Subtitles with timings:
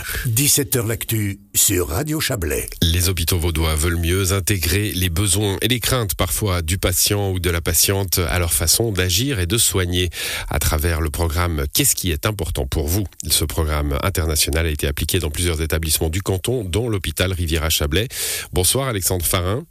[0.00, 2.68] Soir, 17h L'actu sur Radio Chablais.
[2.82, 7.40] Les hôpitaux vaudois veulent mieux intégrer les besoins et les craintes parfois du patient ou
[7.40, 10.10] de la patiente à leur façon d'agir et de soigner
[10.48, 13.04] à travers le programme Qu'est-ce qui est important pour vous?
[13.28, 18.08] Ce programme international a été appliqué dans plusieurs établissements du canton, dont l'hôpital Riviera-Chablais.
[18.52, 19.64] Bonsoir Alexandre Farin.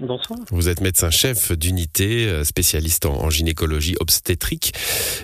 [0.00, 0.38] Bonsoir.
[0.50, 4.72] Vous êtes médecin-chef d'unité, euh, spécialiste en, gynécologie obstétrique.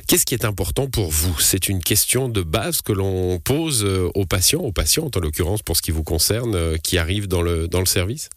[0.09, 1.39] Qu'est-ce qui est important pour vous?
[1.41, 5.63] C'est une question de base que l'on pose euh, aux patients, aux patientes en l'occurrence
[5.63, 8.31] pour ce qui vous concerne, euh, qui arrivent dans le, dans le service?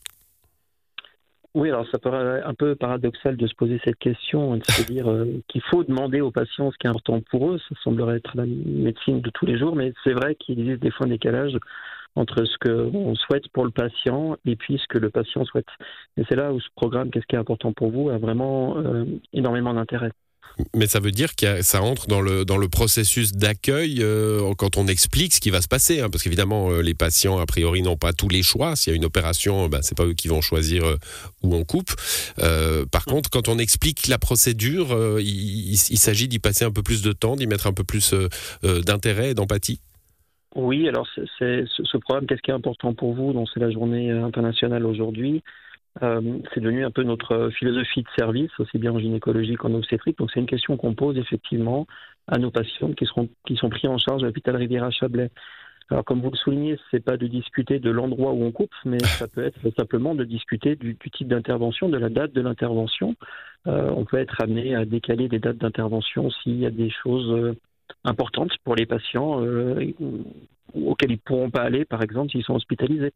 [1.54, 5.06] Oui, alors ça paraît un peu paradoxal de se poser cette question, de se dire
[5.48, 7.62] qu'il faut demander aux patients ce qui est important pour eux.
[7.70, 10.92] Ça semblerait être la médecine de tous les jours, mais c'est vrai qu'il existe des
[10.92, 11.58] fois un décalage
[12.16, 15.68] entre ce qu'on souhaite pour le patient et puis ce que le patient souhaite.
[16.18, 19.06] Et c'est là où ce programme, qu'est-ce qui est important pour vous, a vraiment euh,
[19.34, 20.12] énormément d'intérêt.
[20.74, 24.78] Mais ça veut dire que ça entre dans le, dans le processus d'accueil euh, quand
[24.78, 26.00] on explique ce qui va se passer.
[26.00, 28.78] Hein, parce qu'évidemment, euh, les patients, a priori, n'ont pas tous les choix.
[28.78, 30.86] S'il y a une opération, ben, c'est pas eux qui vont choisir
[31.44, 31.92] où on coupe.
[32.90, 37.02] par contre, quand on explique la procédure, il, il s'agit d'y passer un peu plus
[37.02, 38.16] de temps, d'y mettre un peu plus
[38.64, 39.82] d'intérêt et d'empathie.
[40.56, 41.06] Oui, alors
[41.38, 45.44] c'est ce programme, qu'est-ce qui est important pour vous Donc c'est la journée internationale aujourd'hui.
[46.04, 50.18] Euh, c'est devenu un peu notre philosophie de service, aussi bien en gynécologie qu'en obstétrique.
[50.18, 51.88] Donc c'est une question qu'on pose effectivement
[52.28, 55.30] à nos patients qui, seront, qui sont pris en charge à l'hôpital Riviera-Chablais.
[55.90, 59.00] Alors comme vous le soulignez, c'est pas de discuter de l'endroit où on coupe, mais
[59.04, 63.16] ça peut être simplement de discuter du, type d'intervention, de la date de l'intervention.
[63.68, 67.56] Euh, on peut être amené à décaler des dates d'intervention s'il y a des choses
[68.04, 69.94] importantes pour les patients euh,
[70.74, 73.14] auxquels ils ne pourront pas aller, par exemple, s'ils sont hospitalisés.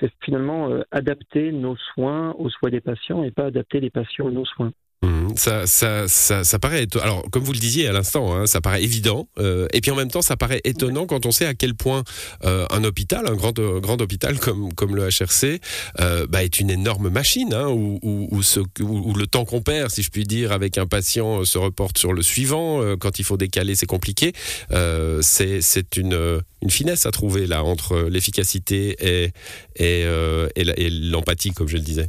[0.00, 4.28] C'est finalement euh, adapter nos soins aux soins des patients et pas adapter les patients
[4.28, 4.72] à nos soins.
[5.02, 6.86] Mmh, ça, ça, ça, ça, paraît.
[7.00, 9.28] Alors, comme vous le disiez à l'instant, hein, ça paraît évident.
[9.38, 12.04] Euh, et puis en même temps, ça paraît étonnant quand on sait à quel point
[12.44, 15.60] euh, un hôpital, un grand, grand hôpital comme, comme le HRC,
[15.98, 19.60] euh, bah, est une énorme machine, hein, où, où, où, ce, où, le temps qu'on
[19.60, 22.80] perd, si je puis dire, avec un patient euh, se reporte sur le suivant.
[22.80, 24.32] Euh, quand il faut décaler, c'est compliqué.
[24.70, 29.32] Euh, c'est une, une finesse à trouver là entre l'efficacité et,
[29.76, 30.06] et,
[30.54, 32.08] et l'empathie, comme je le disais.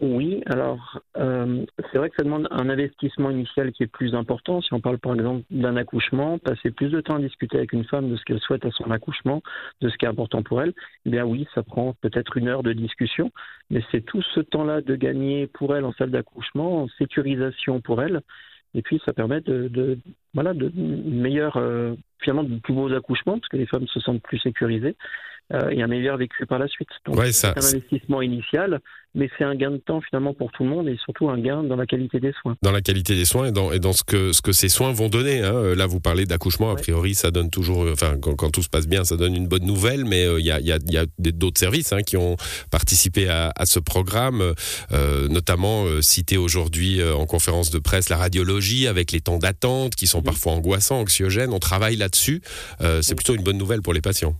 [0.00, 4.60] Oui, alors euh, c'est vrai que ça demande un investissement initial qui est plus important.
[4.60, 7.84] Si on parle par exemple d'un accouchement, passer plus de temps à discuter avec une
[7.84, 9.40] femme de ce qu'elle souhaite à son accouchement,
[9.82, 10.72] de ce qui est important pour elle,
[11.06, 13.30] eh bien oui, ça prend peut-être une heure de discussion,
[13.70, 18.02] mais c'est tout ce temps-là de gagner pour elle en salle d'accouchement, en sécurisation pour
[18.02, 18.20] elle,
[18.74, 19.98] et puis ça permet de, de
[20.34, 24.22] voilà de meilleur euh, finalement de plus beaux accouchements parce que les femmes se sentent
[24.22, 24.96] plus sécurisées
[25.52, 26.88] euh, et un meilleur vécu par la suite.
[27.04, 28.80] Donc c'est un investissement initial,
[29.14, 31.62] mais c'est un gain de temps finalement pour tout le monde et surtout un gain
[31.62, 32.56] dans la qualité des soins.
[32.62, 34.92] Dans la qualité des soins et dans, et dans ce, que, ce que ces soins
[34.92, 35.42] vont donner.
[35.42, 35.54] Hein.
[35.54, 38.70] Euh, là, vous parlez d'accouchement, a priori, ça donne toujours, euh, enfin, quand, tout se
[38.70, 41.04] passe bien, ça donne une bonne nouvelle, mais il y a, y a, y a
[41.18, 42.36] d'autres services hein, qui ont
[42.70, 44.54] participé à, à ce programme,
[45.28, 50.22] notamment cité aujourd'hui en conférence de presse la radiologie avec les temps d'attente qui sont
[50.22, 51.52] parfois angoissants, anxiogènes.
[51.52, 52.40] On travaille là-dessus.
[53.02, 54.34] c'est plutôt une bonne nouvelle pour les patients.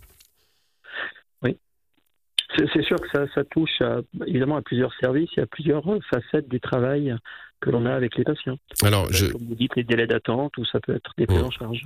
[2.56, 3.82] C'est sûr que ça, ça touche
[4.26, 7.14] évidemment à plusieurs services et à plusieurs facettes du travail
[7.60, 8.58] que l'on a avec les patients.
[8.82, 9.26] Alors, je...
[9.26, 11.82] Comme vous dites, les délais d'attente ou ça peut être des prises en charge.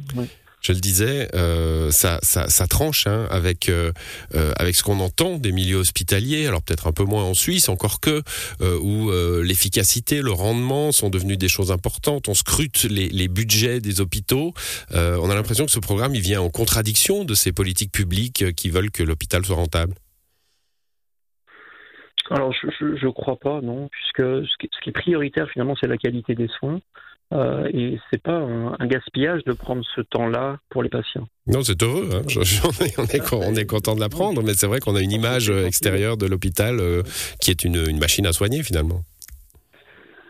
[0.60, 3.92] Je le disais, euh, ça, ça, ça, tranche hein, avec euh,
[4.34, 6.48] euh, avec ce qu'on entend des milieux hospitaliers.
[6.48, 8.22] Alors peut-être un peu moins en Suisse, encore que
[8.60, 9.12] euh, où
[9.42, 12.28] l'efficacité, le rendement sont devenus des choses importantes.
[12.28, 14.52] On scrute les, les budgets des hôpitaux.
[14.92, 18.70] on a l'impression que ce programme il vient en contradiction de ces politiques publiques qui
[18.70, 19.94] veulent que l'hôpital soit rentable.
[22.30, 25.86] Alors, je ne crois pas, non, puisque ce qui, ce qui est prioritaire, finalement, c'est
[25.86, 26.80] la qualité des soins.
[27.34, 31.28] Euh, et c'est pas un, gaspillage de prendre ce temps-là pour les patients.
[31.46, 32.08] Non, c'est heureux.
[32.12, 32.22] Hein.
[32.26, 36.16] on, est, on, est, content de l'apprendre, mais c'est vrai qu'on a une image extérieure
[36.16, 37.02] de l'hôpital euh,
[37.40, 39.02] qui est une, une, machine à soigner finalement.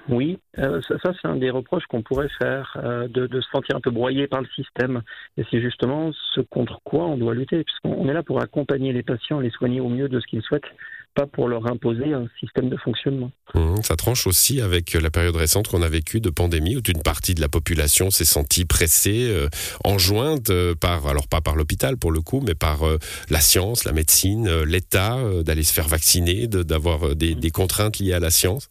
[0.09, 3.49] Oui, euh, ça, ça c'est un des reproches qu'on pourrait faire, euh, de, de, se
[3.51, 5.03] sentir un peu broyé par le système.
[5.37, 9.03] Et c'est justement ce contre quoi on doit lutter, puisqu'on est là pour accompagner les
[9.03, 10.65] patients, les soigner au mieux de ce qu'ils souhaitent,
[11.15, 13.31] pas pour leur imposer un système de fonctionnement.
[13.55, 17.03] Mmh, ça tranche aussi avec la période récente qu'on a vécue de pandémie, où une
[17.03, 19.49] partie de la population s'est sentie pressée, euh,
[19.85, 22.99] enjointe par, alors pas par l'hôpital pour le coup, mais par euh,
[23.31, 28.13] la science, la médecine, euh, l'État, d'aller se faire vacciner, d'avoir des, des contraintes liées
[28.13, 28.71] à la science.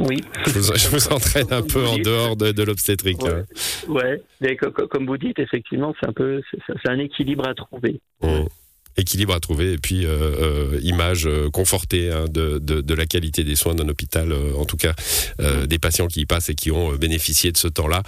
[0.00, 0.16] Oui.
[0.46, 3.22] Je vous, entraîne un peu en dehors de, l'obstétrique.
[3.88, 4.22] Ouais.
[4.40, 8.00] Mais comme vous dites, effectivement, c'est un peu, c'est un équilibre à trouver.
[8.22, 8.44] Mmh.
[9.00, 10.06] Équilibre à trouver et puis
[10.82, 14.94] image confortée hein, de, de, la qualité des soins d'un hôpital, en tout cas
[15.66, 18.02] des patients qui y passent et qui ont bénéficié de ce temps-là.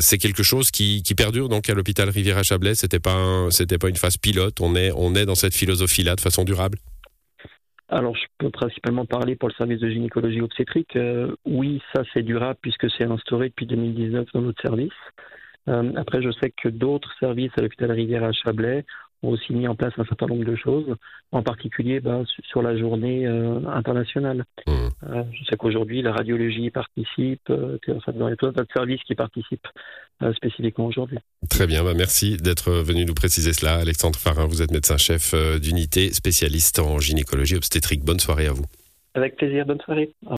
[0.00, 2.74] c'est quelque chose qui, qui perdure donc à l'hôpital Riviera-Chablais.
[2.74, 3.48] C'était pas
[3.80, 4.60] pas une phase pilote.
[4.60, 6.78] On est on est dans cette philosophie-là de façon durable.
[7.88, 10.96] Alors, je peux principalement parler pour le service de gynécologie obstétrique.
[10.96, 14.92] Euh, oui, ça c'est durable puisque c'est instauré depuis 2019 dans notre service.
[15.68, 18.84] Euh, après, je sais que d'autres services à l'hôpital Rivière à Chablais
[19.22, 20.94] ont aussi mis en place un certain nombre de choses,
[21.32, 24.44] en particulier bah, sur la journée euh, internationale.
[24.66, 24.72] Mmh.
[24.72, 28.62] Euh, je sais qu'aujourd'hui, la radiologie participe, euh, enfin, il y a tout un tas
[28.62, 29.68] de services qui participent
[30.34, 31.18] spécifiquement aujourd'hui.
[31.50, 33.74] Très bien, bah merci d'être venu nous préciser cela.
[33.74, 38.02] Alexandre Farin, vous êtes médecin-chef d'unité, spécialiste en gynécologie obstétrique.
[38.02, 38.64] Bonne soirée à vous.
[39.16, 40.10] Avec plaisir, bonne soirée.